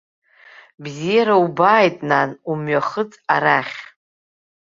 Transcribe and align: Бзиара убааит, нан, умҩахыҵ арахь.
Бзиара 0.83 1.35
убааит, 1.45 1.97
нан, 2.09 2.29
умҩахыҵ 2.49 3.11
арахь. 3.33 3.77